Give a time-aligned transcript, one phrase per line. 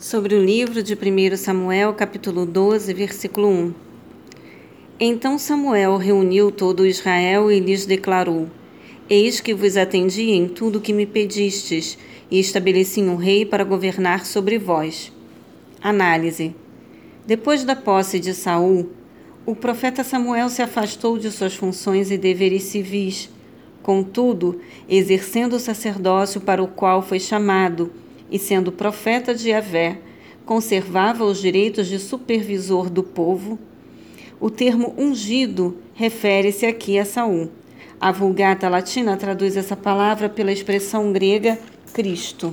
[0.00, 3.74] sobre o livro de 1 Samuel, capítulo 12, versículo 1.
[4.98, 8.48] Então Samuel reuniu todo Israel e lhes declarou:
[9.10, 11.98] Eis que vos atendi em tudo que me pedistes,
[12.30, 15.12] e estabeleci um rei para governar sobre vós.
[15.82, 16.54] Análise.
[17.26, 18.88] Depois da posse de Saul,
[19.44, 23.28] o profeta Samuel se afastou de suas funções e deveres civis,
[23.82, 27.92] contudo, exercendo o sacerdócio para o qual foi chamado
[28.30, 29.98] e sendo profeta de Yahvé,
[30.44, 33.58] conservava os direitos de supervisor do povo.
[34.40, 37.50] O termo ungido refere-se aqui a Saul.
[38.00, 41.58] A Vulgata Latina traduz essa palavra pela expressão grega
[41.92, 42.50] Cristo.